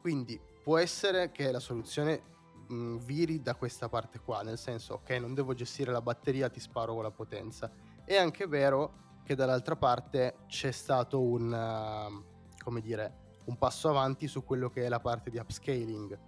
[0.00, 2.22] quindi può essere che la soluzione
[2.68, 6.48] mh, mm, viri da questa parte qua, nel senso, ok, non devo gestire la batteria,
[6.48, 7.70] ti sparo con la potenza.
[8.04, 14.28] È anche vero che dall'altra parte c'è stato un, uh, come dire, un passo avanti
[14.28, 16.18] su quello che è la parte di upscaling.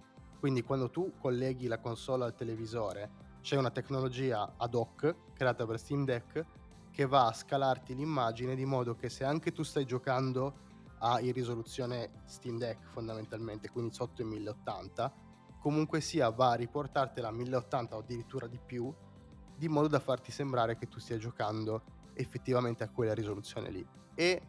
[0.41, 5.77] Quindi quando tu colleghi la console al televisore, c'è una tecnologia ad hoc creata per
[5.77, 6.43] Steam Deck
[6.89, 10.69] che va a scalarti l'immagine di modo che se anche tu stai giocando
[11.01, 15.13] a in risoluzione Steam Deck fondamentalmente, quindi sotto i 1080,
[15.59, 18.91] comunque sia va a riportartela a 1080 o addirittura di più,
[19.55, 21.83] di modo da farti sembrare che tu stia giocando
[22.15, 23.87] effettivamente a quella risoluzione lì.
[24.15, 24.41] E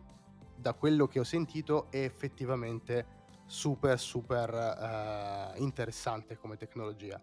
[0.56, 3.20] da quello che ho sentito è effettivamente
[3.52, 7.22] super super uh, interessante come tecnologia.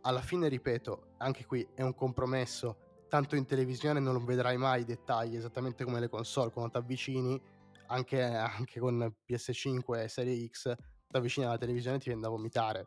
[0.00, 4.84] Alla fine, ripeto, anche qui è un compromesso, tanto in televisione non vedrai mai i
[4.84, 7.40] dettagli esattamente come le console, quando ti avvicini,
[7.86, 12.28] anche, anche con PS5 e Serie X, ti avvicini alla televisione e ti viene da
[12.28, 12.84] vomitare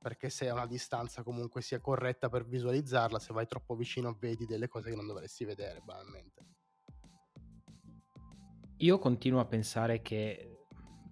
[0.00, 4.46] perché se a una distanza comunque sia corretta per visualizzarla, se vai troppo vicino vedi
[4.46, 6.44] delle cose che non dovresti vedere banalmente.
[8.76, 10.55] Io continuo a pensare che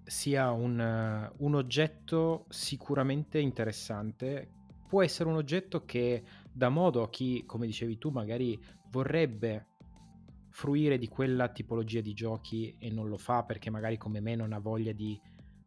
[0.04, 4.48] sia un, un oggetto sicuramente interessante,
[4.86, 9.66] può essere un oggetto che dà modo a chi, come dicevi tu, magari vorrebbe
[10.50, 14.52] fruire di quella tipologia di giochi e non lo fa perché magari come me non
[14.52, 15.20] ha voglia di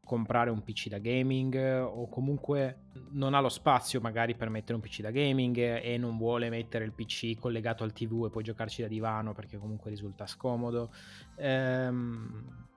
[0.07, 4.79] comprare un PC da gaming o comunque non ha lo spazio magari per mettere un
[4.79, 8.81] PC da gaming e non vuole mettere il PC collegato al TV e poi giocarci
[8.81, 10.93] da divano perché comunque risulta scomodo.
[11.35, 12.67] Ehm,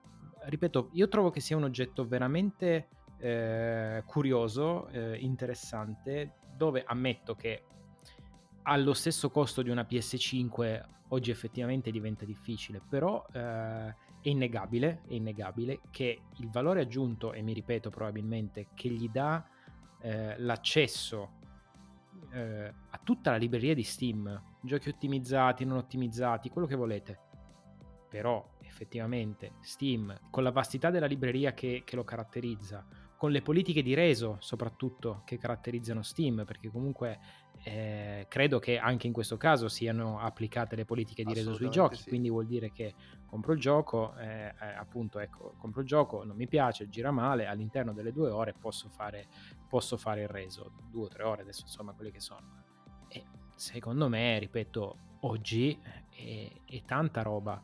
[0.43, 7.63] ripeto, io trovo che sia un oggetto veramente eh, curioso, eh, interessante, dove ammetto che
[8.63, 15.13] allo stesso costo di una PS5 oggi effettivamente diventa difficile, però eh, è innegabile, è
[15.13, 19.43] innegabile che il valore aggiunto, e mi ripeto probabilmente, che gli dà
[20.01, 21.39] eh, l'accesso
[22.31, 27.19] eh, a tutta la libreria di Steam, giochi ottimizzati, non ottimizzati, quello che volete.
[28.09, 32.85] Però effettivamente Steam, con la vastità della libreria che, che lo caratterizza,
[33.17, 37.19] con le politiche di reso soprattutto che caratterizzano Steam, perché comunque
[37.63, 41.97] eh, credo che anche in questo caso siano applicate le politiche di reso sui giochi,
[41.97, 42.09] sì.
[42.09, 42.95] quindi vuol dire che
[43.27, 47.45] compro il gioco, eh, eh, appunto ecco, compro il gioco, non mi piace, gira male,
[47.45, 49.27] all'interno delle due ore posso fare,
[49.67, 52.63] posso fare il reso, due o tre ore adesso insomma quelle che sono.
[53.07, 53.23] E
[53.55, 55.79] secondo me, ripeto, oggi
[56.09, 57.63] è, è tanta roba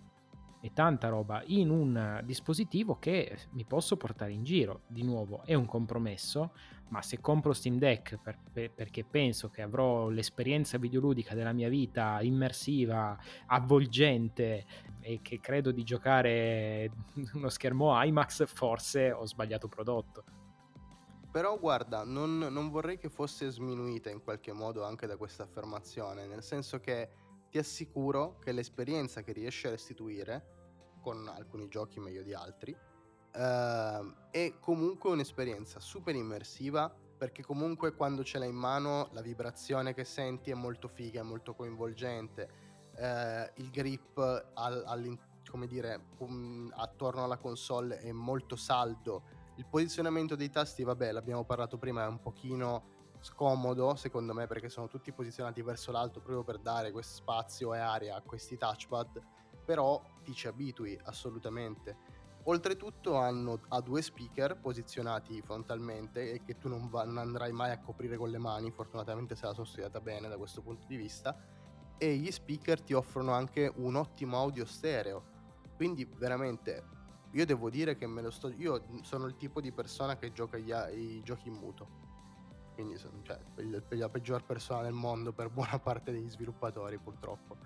[0.60, 4.82] e tanta roba in un dispositivo che mi posso portare in giro.
[4.88, 6.52] Di nuovo, è un compromesso,
[6.90, 11.70] ma se compro Steam Deck per, per, perché penso che avrò l'esperienza videoludica della mia
[11.70, 13.18] vita immersiva,
[13.48, 14.66] avvolgente
[15.02, 16.92] e che credo di giocare
[17.34, 20.24] uno schermo IMAX, forse ho sbagliato prodotto.
[21.30, 26.26] Però guarda, non, non vorrei che fosse sminuita in qualche modo anche da questa affermazione,
[26.26, 27.10] nel senso che
[27.50, 30.56] ti assicuro che l'esperienza che riesci a restituire,
[31.02, 38.24] con alcuni giochi meglio di altri, uh, è comunque un'esperienza super immersiva perché comunque quando
[38.24, 42.50] ce l'hai in mano la vibrazione che senti è molto figa, è molto coinvolgente,
[42.96, 44.18] uh, il grip
[44.54, 45.18] al,
[45.50, 49.24] come dire, um, attorno alla console è molto saldo,
[49.56, 54.70] il posizionamento dei tasti, vabbè, l'abbiamo parlato prima, è un pochino scomodo secondo me perché
[54.70, 59.22] sono tutti posizionati verso l'alto proprio per dare questo spazio e aria a questi touchpad
[59.68, 62.16] però ti ci abitui assolutamente.
[62.44, 67.72] Oltretutto hanno ha due speaker posizionati frontalmente e che tu non, va, non andrai mai
[67.72, 70.96] a coprire con le mani fortunatamente se la sono studiata bene da questo punto di
[70.96, 71.38] vista
[71.98, 75.36] e gli speaker ti offrono anche un ottimo audio stereo.
[75.76, 76.96] Quindi veramente
[77.32, 80.58] io devo dire che me lo sto io sono il tipo di persona che gioca
[80.58, 82.07] gli, i giochi in muto
[82.78, 83.40] quindi sono cioè,
[83.90, 87.58] la peggior persona del mondo per buona parte degli sviluppatori purtroppo.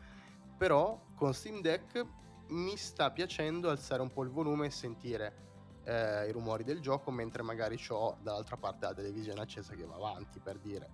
[0.58, 2.06] Però con Steam Deck
[2.47, 5.50] mi sta piacendo alzare un po' il volume e sentire
[5.84, 9.95] eh, i rumori del gioco mentre magari ho dall'altra parte la televisione accesa che va
[9.95, 10.89] avanti per dire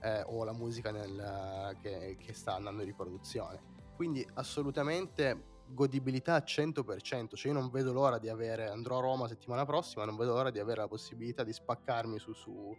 [0.00, 6.42] eh, o la musica nel, che, che sta andando in riproduzione quindi assolutamente godibilità al
[6.44, 10.34] 100%, cioè io non vedo l'ora di avere, andrò a Roma settimana prossima, non vedo
[10.34, 12.76] l'ora di avere la possibilità di spaccarmi su, su,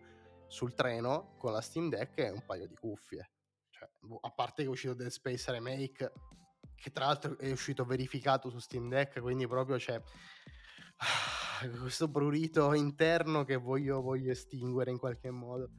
[0.54, 3.32] sul treno con la Steam Deck e un paio di cuffie.
[3.72, 6.12] Cioè, boh, a parte che è uscito Dead Space Remake,
[6.76, 10.00] che tra l'altro è uscito verificato su Steam Deck, quindi proprio c'è
[11.80, 15.72] questo prurito interno che voglio, voglio estinguere in qualche modo.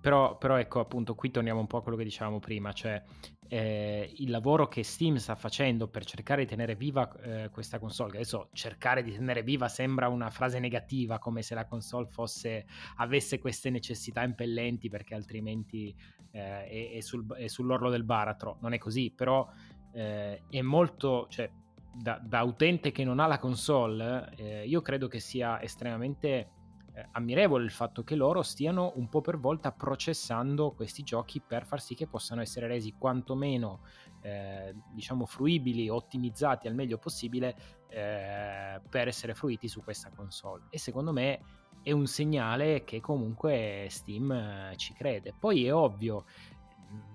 [0.00, 3.02] Però, però, ecco appunto qui torniamo un po' a quello che dicevamo prima, cioè
[3.48, 8.10] eh, il lavoro che Steam sta facendo per cercare di tenere viva eh, questa console,
[8.10, 12.66] che adesso cercare di tenere viva sembra una frase negativa, come se la console fosse,
[12.96, 15.94] avesse queste necessità impellenti perché altrimenti
[16.30, 19.48] eh, è, è, sul, è, sull'orlo del baratro, non è così, però
[19.92, 21.50] eh, è molto, cioè,
[21.92, 26.50] da, da, utente che non ha la console, eh, io credo che sia estremamente
[26.96, 31.66] eh, ammirevole il fatto che loro stiano un po' per volta processando questi giochi per
[31.66, 33.80] far sì che possano essere resi quantomeno
[34.22, 37.54] eh, diciamo fruibili, ottimizzati al meglio possibile
[37.88, 41.40] eh, per essere fruiti su questa console e secondo me
[41.82, 45.32] è un segnale che comunque Steam eh, ci crede.
[45.38, 46.24] Poi è ovvio,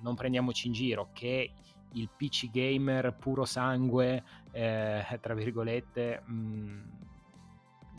[0.01, 1.51] non prendiamoci in giro, che
[1.93, 6.83] il PC gamer puro sangue, eh, tra virgolette, mh, mm,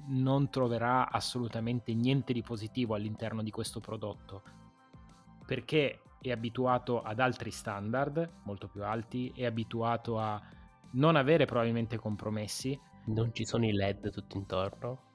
[0.07, 4.43] non troverà assolutamente niente di positivo all'interno di questo prodotto
[5.47, 10.41] perché è abituato ad altri standard molto più alti, è abituato a
[10.93, 12.79] non avere probabilmente compromessi.
[13.07, 15.11] Non ci sono i LED tutto intorno.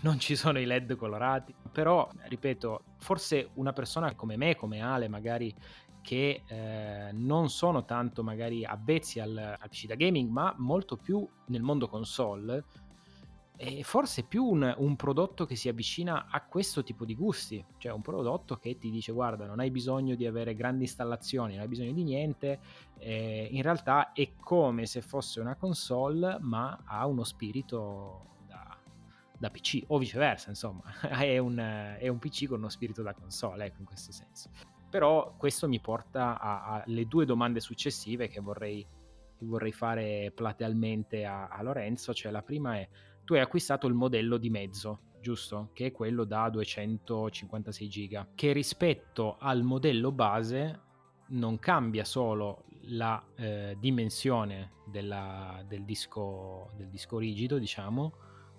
[0.00, 5.08] Non ci sono i LED colorati, però ripeto, forse una persona come me, come Ale,
[5.08, 5.54] magari
[6.02, 11.26] che eh, non sono tanto magari avvezzi al, al PC da gaming, ma molto più
[11.46, 12.64] nel mondo console,
[13.58, 17.90] è forse più un, un, prodotto che si avvicina a questo tipo di gusti, cioè
[17.90, 21.68] un prodotto che ti dice guarda non hai bisogno di avere grandi installazioni, non hai
[21.68, 22.60] bisogno di niente,
[22.98, 28.78] eh, in realtà è come se fosse una console ma ha uno spirito da,
[29.36, 30.84] da PC o viceversa, insomma
[31.18, 34.50] è un, è un, PC con uno spirito da console, ecco in questo senso.
[34.88, 38.86] Però questo mi porta alle due domande successive che vorrei,
[39.36, 42.88] che vorrei fare platealmente a, a Lorenzo, cioè la prima è
[43.28, 45.68] tu hai acquistato il modello di mezzo, giusto?
[45.74, 50.80] Che è quello da 256 giga, che rispetto al modello base
[51.28, 58.14] non cambia solo la eh, dimensione della, del, disco, del disco rigido, diciamo,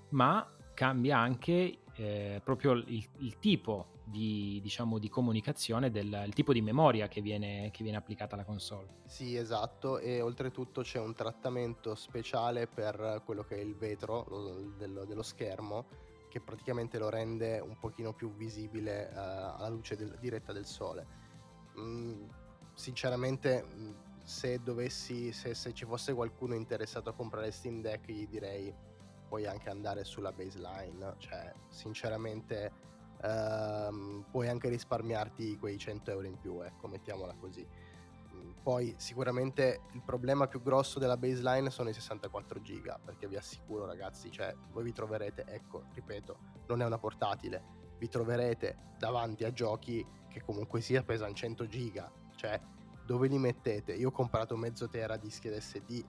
[0.10, 0.48] ma
[0.80, 6.62] cambia anche eh, proprio il, il, tipo di, diciamo, di comunicazione, del il tipo di
[6.62, 9.02] memoria che viene, che viene applicata alla console.
[9.06, 14.74] Sì, esatto, e oltretutto c'è un trattamento speciale per quello che è il vetro lo,
[14.78, 15.86] dello, dello, schermo
[16.30, 21.06] che praticamente lo rende un pochino più visibile uh, alla luce del, diretta del sole.
[21.78, 22.24] Mm,
[22.74, 23.92] sinceramente, mm,
[24.24, 28.74] se dovessi, se, se ci fosse qualcuno interessato a comprare Steam Deck, gli direi
[29.30, 32.72] puoi anche andare sulla baseline, cioè sinceramente
[33.22, 37.66] ehm, puoi anche risparmiarti quei 100 euro in più, ecco, mettiamola così.
[38.34, 43.38] Mm, poi sicuramente il problema più grosso della baseline sono i 64 giga, perché vi
[43.38, 46.38] assicuro ragazzi, cioè voi vi troverete, ecco, ripeto,
[46.68, 47.64] non è una portatile,
[48.00, 52.60] vi troverete davanti a giochi che comunque sia pesano 100 giga, cioè
[53.06, 53.94] dove li mettete?
[53.94, 56.06] Io ho comprato mezzo tera dischi SD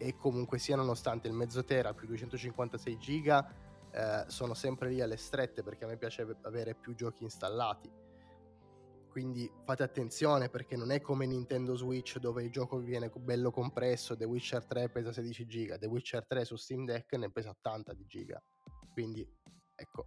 [0.00, 3.46] e comunque sia nonostante il mezzo tera più 256 giga
[3.92, 7.92] eh, sono sempre lì alle strette perché a me piace avere più giochi installati.
[9.10, 14.16] Quindi fate attenzione perché non è come Nintendo Switch dove il gioco viene bello compresso,
[14.16, 17.92] The Witcher 3 pesa 16 giga, The Witcher 3 su Steam Deck ne pesa 80
[17.92, 18.42] di giga.
[18.92, 19.28] Quindi
[19.74, 20.06] ecco,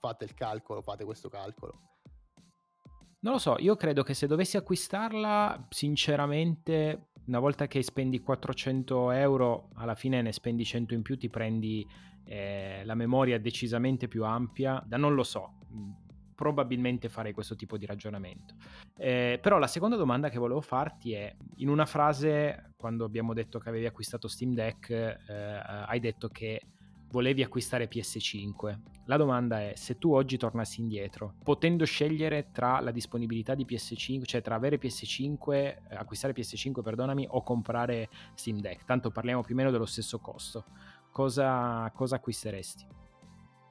[0.00, 1.80] fate il calcolo, fate questo calcolo.
[3.20, 9.10] Non lo so, io credo che se dovessi acquistarla, sinceramente, una volta che spendi 400
[9.12, 11.86] euro, alla fine ne spendi 100 in più, ti prendi
[12.24, 15.90] eh, la memoria decisamente più ampia, da non lo so, mm,
[16.34, 18.54] probabilmente farei questo tipo di ragionamento.
[18.96, 23.58] Eh, però la seconda domanda che volevo farti è, in una frase, quando abbiamo detto
[23.58, 26.60] che avevi acquistato Steam Deck, eh, hai detto che
[27.10, 28.78] volevi acquistare PS5.
[29.06, 34.24] La domanda è, se tu oggi tornassi indietro, potendo scegliere tra la disponibilità di PS5,
[34.24, 39.54] cioè tra avere PS5, eh, acquistare PS5, perdonami, o comprare Steam Deck, tanto parliamo più
[39.54, 40.64] o meno dello stesso costo,
[41.10, 42.86] cosa, cosa acquisteresti?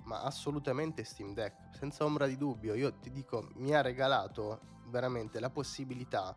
[0.06, 2.74] Ma assolutamente Steam Deck, senza ombra di dubbio.
[2.74, 6.34] Io ti dico, mi ha regalato veramente la possibilità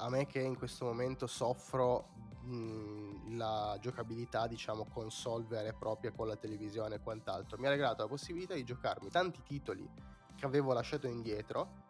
[0.00, 2.27] a me che in questo momento soffro
[3.30, 7.58] la giocabilità, diciamo, console vera e propria con la televisione e quant'altro.
[7.58, 9.88] Mi ha regalato la possibilità di giocarmi tanti titoli
[10.34, 11.86] che avevo lasciato indietro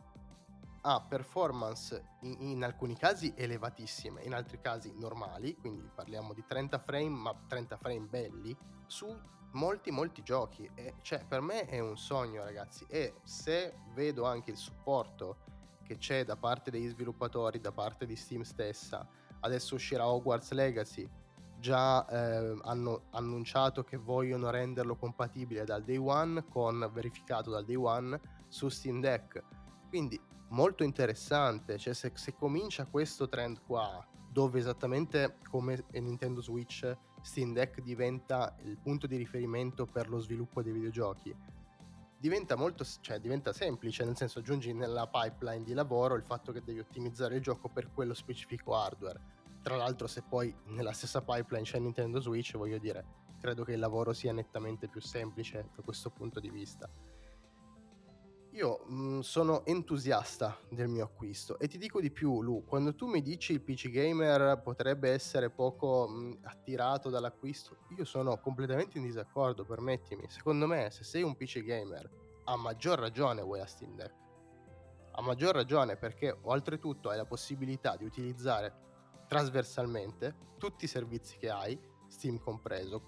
[0.83, 6.79] a performance in, in, alcuni casi elevatissime, in altri casi normali, quindi parliamo di 30
[6.79, 8.57] frame, ma 30 frame belli,
[8.87, 9.15] su
[9.53, 10.69] molti molti giochi.
[10.75, 12.87] E cioè, per me è un sogno, ragazzi.
[12.89, 15.47] E se vedo anche il supporto
[15.83, 19.07] che c'è da parte degli sviluppatori, da parte di Steam stessa,
[19.41, 21.09] adesso uscirà Hogwarts Legacy,
[21.59, 27.77] già eh, hanno annunciato che vogliono renderlo compatibile dal day one con verificato dal day
[27.77, 29.43] one su Steam Deck.
[29.89, 30.21] Quindi
[30.51, 37.53] molto interessante, cioè se, se comincia questo trend qua, dove esattamente come Nintendo Switch Steam
[37.53, 41.35] Deck diventa il punto di riferimento per lo sviluppo dei videogiochi,
[42.19, 46.63] diventa molto cioè diventa semplice, nel senso aggiungi nella pipeline di lavoro il fatto che
[46.63, 49.37] devi ottimizzare il gioco per quello specifico hardware.
[49.63, 53.05] Tra l'altro se poi nella stessa pipeline c'è Nintendo Switch, voglio dire,
[53.41, 56.89] credo che il lavoro sia nettamente più semplice da questo punto di vista.
[58.59, 62.93] Io mh, mhmm, sono entusiasta del mio acquisto e ti dico di più, Lu, quando
[62.93, 68.41] tu mi dici il PC gamer potrebbe essere poco mh, mhmm, attirato dall'acquisto, io sono
[68.41, 70.25] completamente in disaccordo, permettimi.
[70.29, 72.11] Secondo me, se sei un PC gamer,
[72.47, 74.15] a maggior ragione vuoi a Steam Deck.
[75.13, 78.75] A maggior ragione perché oltretutto hai la possibilità di utilizzare
[79.29, 83.03] trasversalmente tutti i servizi che hai, Steam compreso,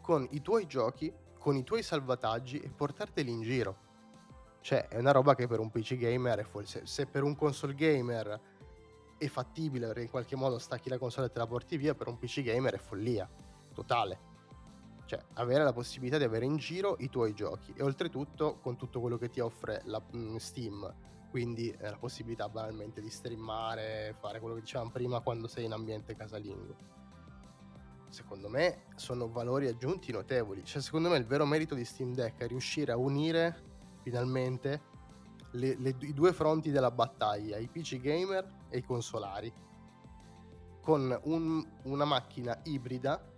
[0.00, 3.83] con i tuoi giochi, con i tuoi salvataggi e portarteli in giro
[4.64, 6.64] cioè, è una roba che per un PC gamer è fuori.
[6.64, 8.40] Se, se per un console gamer
[9.18, 12.08] è fattibile perché in qualche modo stacchi la console e te la porti via, per
[12.08, 13.28] un PC gamer è follia
[13.74, 14.18] totale.
[15.04, 19.00] Cioè, avere la possibilità di avere in giro i tuoi giochi e oltretutto con tutto
[19.00, 20.94] quello che ti offre la, mh, mm, Steam,
[21.28, 25.72] quindi eh, la possibilità banalmente di streamare, fare quello che dicevamo prima quando sei in
[25.72, 26.74] ambiente casalingo.
[28.08, 30.64] Secondo me sono valori aggiunti notevoli.
[30.64, 33.72] Cioè, secondo me il vero merito di Steam Deck è riuscire a unire
[34.04, 34.92] finalmente
[35.52, 39.52] le, le, i due fronti della battaglia, i PC gamer e i consolari,
[40.80, 43.32] con un, una macchina ibrida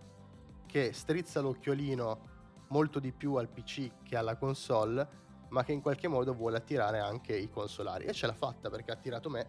[0.67, 2.35] che strizza l'occhiolino
[2.69, 6.99] molto di più al PC che alla console, ma che in qualche modo vuole attirare
[6.99, 8.07] anche i consolari.
[8.07, 9.49] E ce l'ha fatta perché ha attirato me,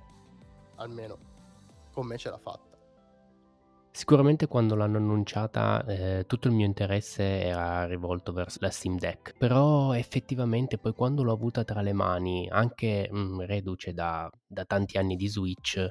[0.75, 1.17] almeno
[1.91, 2.66] con me ce l'ha fatta.
[3.97, 9.35] Sicuramente quando l'hanno annunciata eh, tutto il mio interesse era rivolto verso la Steam Deck,
[9.35, 14.65] però effettivamente poi quando l'ho avuta tra le mani, anche mh, mm, reduce da, da,
[14.65, 15.83] tanti anni di Switch,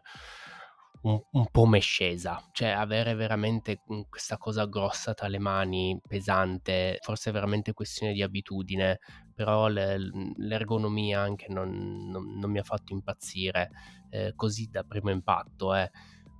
[1.02, 6.00] un, un po' m'è scesa, cioè avere veramente mm, questa cosa grossa tra le mani,
[6.06, 9.00] pesante, forse è veramente questione di abitudine,
[9.34, 9.98] però le,
[10.36, 13.68] l'ergonomia anche non, non, non, mi ha fatto impazzire
[14.10, 15.74] eh, così da primo impatto.
[15.74, 15.90] Eh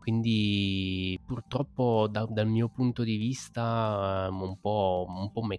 [0.06, 5.58] quindi purtroppo da, dal mio punto di vista um, un po', un po' m'è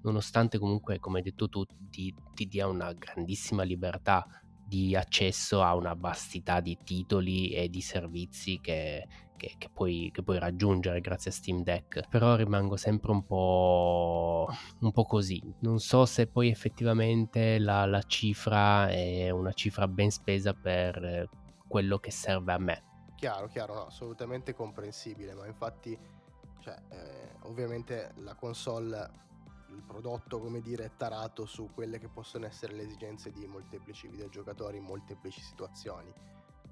[0.00, 4.26] nonostante comunque come hai detto tu ti, ti dia una grandissima libertà
[4.66, 10.22] di accesso a una vastità di titoli e di servizi che, che, che, puoi, che,
[10.22, 12.08] puoi, raggiungere grazie a Steam Deck.
[12.08, 14.48] Però rimango sempre un po',
[14.80, 15.42] un po così.
[15.58, 21.28] Non so se poi effettivamente la, la, cifra è una cifra ben spesa per
[21.68, 22.84] quello che serve a me.
[23.16, 25.98] Chiaro, chiaro, assolutamente comprensibile, ma infatti,
[26.58, 29.22] cioè, eh, ovviamente la console,
[29.68, 34.08] il prodotto, come dire, è tarato su quelle che possono essere le esigenze di molteplici
[34.08, 36.12] videogiocatori in molteplici situazioni.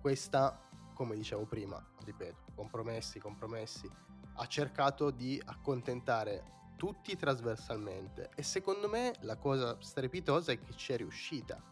[0.00, 0.60] Questa,
[0.94, 3.90] come dicevo prima, ripeto, compromessi, compromessi,
[4.34, 10.92] ha cercato di accontentare tutti trasversalmente e secondo me la cosa strepitosa è che ci
[10.92, 11.62] è riuscita,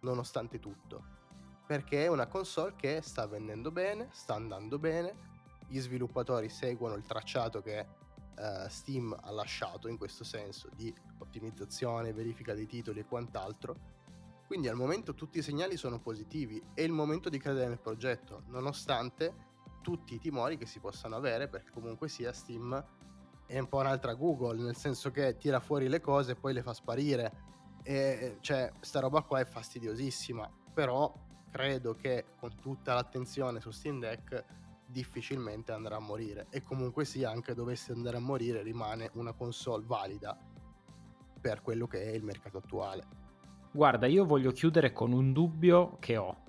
[0.00, 1.22] nonostante tutto
[1.66, 5.32] perché è una console che sta vendendo bene, sta andando bene,
[5.66, 7.86] gli sviluppatori seguono il tracciato che
[8.36, 13.92] uh, Steam ha lasciato in questo senso di ottimizzazione, verifica dei titoli e quant'altro.
[14.46, 18.42] Quindi al momento tutti i segnali sono positivi, è il momento di credere nel progetto,
[18.48, 22.84] nonostante tutti i timori che si possano avere, perché comunque sia Steam
[23.46, 26.62] è un po' un'altra Google, nel senso che tira fuori le cose e poi le
[26.62, 27.52] fa sparire.
[27.82, 31.12] E cioè, sta roba qua è fastidiosissima, però
[31.54, 34.44] credo che con tutta l'attenzione su Steam Deck
[34.86, 39.84] difficilmente andrà a morire e comunque sia anche dovesse andare a morire rimane una console
[39.86, 40.36] valida
[41.40, 43.06] per quello che è il mercato attuale.
[43.70, 46.42] Guarda, io voglio chiudere con un dubbio che ho.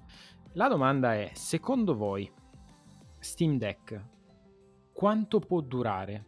[0.54, 2.32] La domanda è, secondo voi
[3.20, 4.04] Steam Deck
[4.92, 6.26] quanto può durare?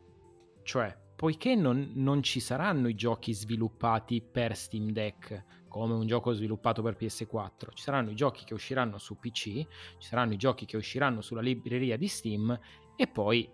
[0.61, 6.33] Cioè, poiché non, non ci saranno i giochi sviluppati per Steam Deck come un gioco
[6.33, 7.73] sviluppato per PS4.
[7.73, 9.67] Ci saranno i giochi che usciranno su PC, ci
[9.99, 12.57] saranno i giochi che usciranno sulla libreria di Steam
[12.95, 13.49] e poi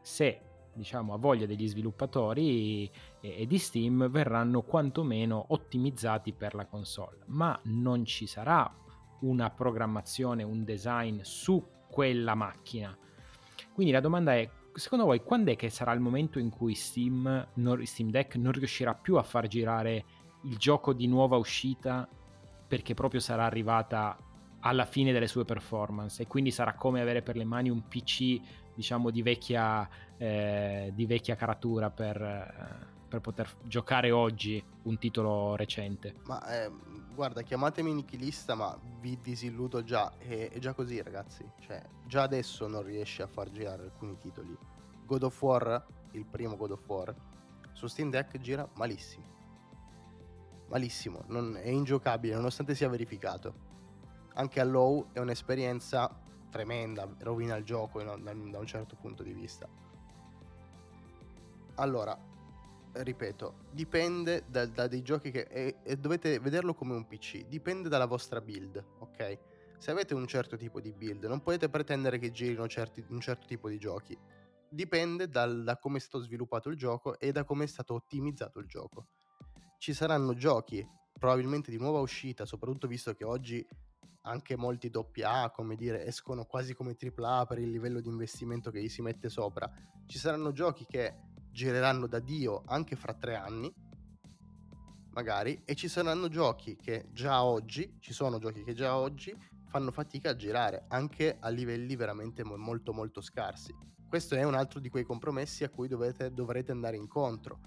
[0.00, 0.42] se
[0.78, 2.90] diciamo, a voglia degli sviluppatori
[3.20, 8.72] e, di Steam verranno quantomeno ottimizzati per la console, ma non ci sarà
[9.20, 12.96] una programmazione, un design su quella macchina.
[13.72, 17.48] Quindi la domanda è, secondo voi quando è che sarà il momento in cui Steam,
[17.82, 20.04] Steam Deck non riuscirà più a far girare
[20.42, 22.08] il gioco di nuova uscita
[22.66, 24.16] perché proprio sarà arrivata
[24.60, 28.40] alla fine delle sue performance e quindi sarà come avere per le mani un PC
[28.74, 35.56] diciamo di vecchia, eh, di vecchia caratura per, eh, per, poter giocare oggi un titolo
[35.56, 36.14] recente.
[36.26, 36.70] Ma eh,
[37.12, 42.68] guarda, chiamatemi nichilista, ma vi disilludo già, è, è già così ragazzi, cioè già adesso
[42.68, 44.56] non riesce a far girare alcuni titoli.
[45.04, 47.12] God of War, il primo God of War,
[47.72, 49.37] su Steam Deck gira malissimo.
[50.68, 53.66] Malissimo, non, è ingiocabile nonostante sia verificato.
[54.34, 59.22] Anche a low è un'esperienza tremenda, rovina il gioco in, da, da un certo punto
[59.22, 59.68] di vista.
[61.76, 62.18] Allora,
[62.92, 65.46] ripeto, dipende da, da dei giochi che...
[65.48, 69.38] E, e, dovete vederlo come un PC, dipende dalla vostra build, ok?
[69.78, 73.46] Se avete un certo tipo di build, non potete pretendere che girino certi, un certo
[73.46, 74.18] tipo di giochi.
[74.68, 78.58] Dipende dal, da come è stato sviluppato il gioco e da come è stato ottimizzato
[78.58, 79.06] il gioco.
[79.78, 83.64] Ci saranno giochi, probabilmente di nuova uscita, soprattutto visto che oggi
[84.22, 84.90] anche molti
[85.22, 89.02] AA, come dire, escono quasi come AAA per il livello di investimento che gli si
[89.02, 89.70] mette sopra.
[90.04, 91.14] Ci saranno giochi che
[91.52, 93.72] gireranno da Dio anche fra tre anni,
[95.12, 99.32] magari, e ci saranno giochi che già oggi, ci sono giochi che già oggi
[99.68, 103.72] fanno fatica a girare, anche a livelli veramente molto molto scarsi.
[104.08, 107.60] Questo è un altro di quei compromessi a cui dovete, dovrete andare incontro.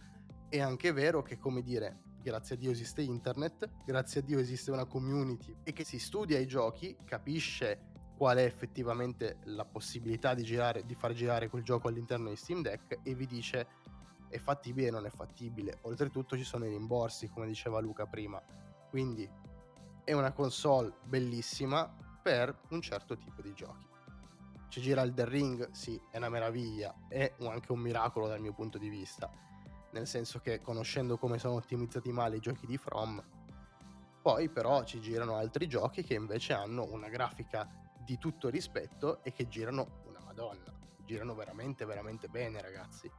[0.52, 4.70] È anche vero che, come dire, grazie a Dio esiste internet, grazie a Dio esiste
[4.70, 10.44] una community e che si studia i giochi, capisce qual è effettivamente la possibilità di,
[10.44, 13.66] girare, di far girare quel gioco all'interno di Steam Deck e vi dice
[14.28, 15.78] è fattibile o non è fattibile.
[15.84, 18.44] Oltretutto ci sono i rimborsi, come diceva Luca prima.
[18.90, 19.26] Quindi
[20.04, 21.90] è una console bellissima
[22.22, 23.88] per un certo tipo di giochi.
[24.68, 28.52] Ci gira il The Ring, sì, è una meraviglia, è anche un miracolo dal mio
[28.52, 29.48] punto di vista
[29.92, 33.24] nel senso che conoscendo come sono ottimizzati male i giochi di From,
[34.22, 37.68] poi però ci girano altri giochi che invece hanno una grafica
[38.04, 40.74] di tutto rispetto e che girano una madonna,
[41.06, 43.10] girano veramente veramente bene ragazzi.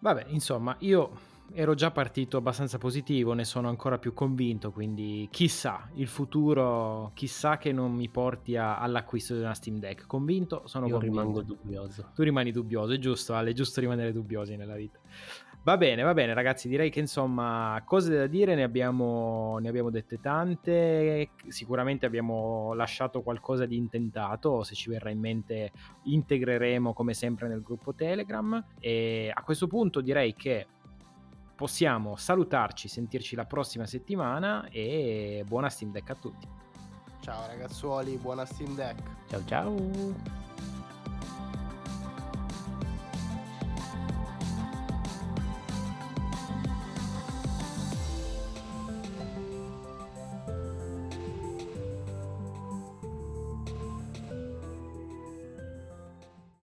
[0.00, 5.88] Vabbè, insomma, io ero già partito abbastanza positivo, ne sono ancora più convinto, quindi chissà,
[5.94, 10.06] il futuro, chissà che non mi porti a, all'acquisto di una Steam Deck.
[10.06, 11.20] Convinto, sono io convinto.
[11.20, 12.10] rimango dubbioso.
[12.14, 14.98] Tu rimani dubbioso, è giusto, Ale, è giusto rimanere dubbiosi nella vita.
[15.64, 19.90] Va bene, va bene ragazzi, direi che insomma cose da dire ne abbiamo, ne abbiamo
[19.90, 25.70] dette tante, sicuramente abbiamo lasciato qualcosa di intentato, se ci verrà in mente
[26.02, 30.66] integreremo come sempre nel gruppo Telegram e a questo punto direi che
[31.54, 36.48] possiamo salutarci, sentirci la prossima settimana e buona Steam Deck a tutti.
[37.20, 39.00] Ciao ragazzuoli, buona Steam Deck.
[39.28, 40.51] Ciao ciao.